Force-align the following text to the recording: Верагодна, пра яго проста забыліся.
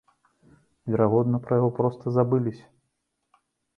Верагодна, 0.93 1.41
пра 1.45 1.53
яго 1.61 1.69
проста 1.79 2.05
забыліся. 2.19 2.65